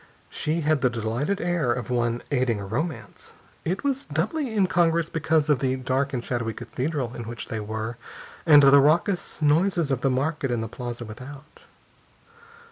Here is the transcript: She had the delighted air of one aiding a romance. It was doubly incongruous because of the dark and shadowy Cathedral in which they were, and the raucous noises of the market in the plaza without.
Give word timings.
She 0.31 0.61
had 0.61 0.81
the 0.81 0.89
delighted 0.89 1.39
air 1.39 1.71
of 1.71 1.91
one 1.91 2.23
aiding 2.31 2.59
a 2.59 2.65
romance. 2.65 3.33
It 3.63 3.83
was 3.83 4.05
doubly 4.05 4.49
incongruous 4.51 5.09
because 5.09 5.47
of 5.47 5.59
the 5.59 5.75
dark 5.75 6.11
and 6.11 6.25
shadowy 6.25 6.53
Cathedral 6.55 7.13
in 7.15 7.25
which 7.25 7.49
they 7.49 7.59
were, 7.59 7.97
and 8.43 8.63
the 8.63 8.79
raucous 8.81 9.43
noises 9.43 9.91
of 9.91 10.01
the 10.01 10.09
market 10.09 10.49
in 10.49 10.61
the 10.61 10.67
plaza 10.67 11.05
without. 11.05 11.65